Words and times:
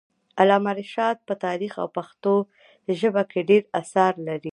علامه 0.41 0.71
رشاد 0.79 1.17
په 1.27 1.33
تاریخ 1.45 1.73
او 1.81 1.87
پښتو 1.97 2.35
ژبه 2.99 3.23
کي 3.31 3.39
ډير 3.49 3.63
اثار 3.81 4.13
لري. 4.27 4.49